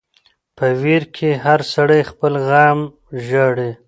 په 0.57 0.65
ویر 0.81 1.03
کی 1.15 1.29
هر 1.45 1.59
سړی 1.73 2.01
خپل 2.11 2.33
غم 2.47 2.79
ژاړي. 3.25 3.71